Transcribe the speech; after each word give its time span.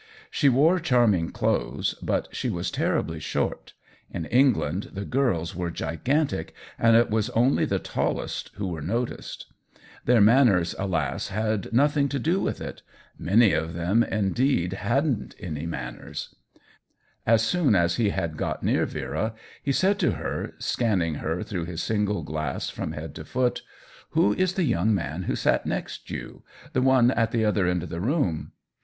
She 0.31 0.49
wore 0.49 0.79
charming 0.79 1.29
clothes, 1.29 1.93
but 2.01 2.27
she 2.35 2.49
was 2.49 2.71
terribly 2.71 3.19
short; 3.19 3.73
in 4.09 4.25
England 4.25 4.89
the 4.95 5.05
girls 5.05 5.55
were 5.55 5.69
gigantic, 5.69 6.55
and 6.79 6.95
it 6.95 7.11
was 7.11 7.29
only 7.37 7.65
the 7.65 7.77
tallest 7.77 8.49
who 8.55 8.67
were 8.67 8.81
noticed. 8.81 9.45
Their 10.05 10.19
manners, 10.19 10.73
alas, 10.79 11.27
had 11.27 11.71
nothing 11.71 12.09
to 12.09 12.17
do 12.17 12.41
with 12.41 12.61
it— 12.61 12.81
many 13.29 13.51
of 13.53 13.75
them 13.75 13.99
THE 13.99 14.05
WHEEL 14.07 14.07
OF 14.07 14.09
TIME 14.09 14.09
45 14.09 14.19
indeed 14.41 14.73
hadn't 14.73 15.35
any 15.39 15.65
manners. 15.67 16.33
As 17.27 17.43
soon 17.43 17.75
as 17.75 17.97
he 17.97 18.09
had 18.09 18.37
got 18.37 18.63
near 18.63 18.87
Vera 18.87 19.35
he 19.61 19.71
said 19.71 19.99
to 19.99 20.13
her, 20.13 20.55
scanning 20.57 21.13
her 21.21 21.43
through 21.43 21.65
his 21.65 21.83
single 21.83 22.23
glass 22.23 22.71
from 22.71 22.93
head 22.93 23.13
to 23.13 23.23
foot: 23.23 23.61
"Who 24.17 24.33
is 24.33 24.53
the 24.55 24.63
young 24.63 24.95
man 24.95 25.25
who 25.29 25.35
sat 25.35 25.67
next 25.67 26.09
you? 26.09 26.41
the 26.73 26.81
one 26.81 27.11
at 27.11 27.29
the 27.29 27.45
other 27.45 27.67
end 27.67 27.83
of 27.83 27.89
the 27.89 28.01
room." 28.01 28.53